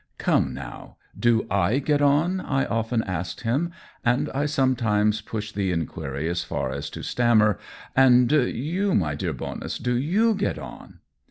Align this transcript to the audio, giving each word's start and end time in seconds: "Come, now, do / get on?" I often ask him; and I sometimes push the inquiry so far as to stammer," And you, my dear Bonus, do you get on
"Come, 0.17 0.51
now, 0.51 0.97
do 1.19 1.43
/ 1.63 1.85
get 1.85 2.01
on?" 2.01 2.39
I 2.39 2.65
often 2.65 3.03
ask 3.03 3.41
him; 3.41 3.69
and 4.03 4.31
I 4.31 4.47
sometimes 4.47 5.21
push 5.21 5.51
the 5.51 5.71
inquiry 5.71 6.33
so 6.33 6.47
far 6.47 6.71
as 6.71 6.89
to 6.89 7.03
stammer," 7.03 7.59
And 7.95 8.31
you, 8.31 8.95
my 8.95 9.13
dear 9.13 9.33
Bonus, 9.33 9.77
do 9.77 9.95
you 9.95 10.33
get 10.33 10.57
on 10.57 11.01